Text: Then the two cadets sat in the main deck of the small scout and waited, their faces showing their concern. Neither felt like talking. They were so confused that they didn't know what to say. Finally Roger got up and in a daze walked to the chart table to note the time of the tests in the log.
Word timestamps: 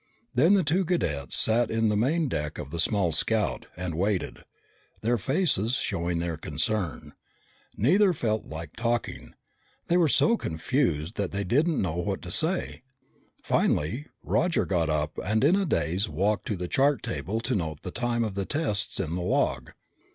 Then 0.33 0.55
the 0.55 0.63
two 0.63 0.83
cadets 0.83 1.35
sat 1.35 1.69
in 1.69 1.89
the 1.89 1.95
main 1.95 2.27
deck 2.27 2.57
of 2.57 2.71
the 2.71 2.79
small 2.79 3.11
scout 3.11 3.67
and 3.77 3.93
waited, 3.93 4.39
their 5.01 5.19
faces 5.19 5.75
showing 5.75 6.17
their 6.17 6.37
concern. 6.37 7.13
Neither 7.77 8.11
felt 8.11 8.45
like 8.47 8.75
talking. 8.75 9.35
They 9.89 9.97
were 9.97 10.07
so 10.07 10.37
confused 10.37 11.17
that 11.17 11.29
they 11.31 11.43
didn't 11.43 11.79
know 11.83 11.97
what 11.97 12.23
to 12.23 12.31
say. 12.31 12.81
Finally 13.43 14.07
Roger 14.23 14.65
got 14.65 14.89
up 14.89 15.19
and 15.23 15.43
in 15.43 15.55
a 15.55 15.67
daze 15.67 16.09
walked 16.09 16.47
to 16.47 16.55
the 16.57 16.67
chart 16.67 17.03
table 17.03 17.39
to 17.41 17.53
note 17.53 17.83
the 17.83 17.91
time 17.91 18.23
of 18.23 18.33
the 18.33 18.45
tests 18.45 18.99
in 18.99 19.13
the 19.13 19.21
log. 19.21 19.69